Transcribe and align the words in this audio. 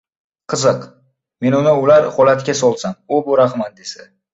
Qiziq, 0.53 0.87
men 1.45 1.59
uni 1.59 1.75
o‘lar 1.83 2.11
holatga 2.19 2.59
solsam-u, 2.65 3.25
bu 3.31 3.41
rahmat 3.47 3.83
desa. 3.83 4.15